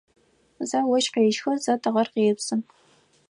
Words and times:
Зэ 0.69 0.79
ощх 0.95 1.11
къещхы, 1.13 1.51
зэ 1.63 1.73
тыгъэр 1.81 2.07
къепсы. 2.13 2.55